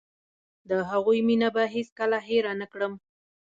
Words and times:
د 0.69 0.71
هغوی 0.89 1.19
مينه 1.27 1.47
به 1.55 1.63
هېڅ 1.75 1.87
کله 1.99 2.17
هېره 2.27 2.53
نکړم. 2.61 2.93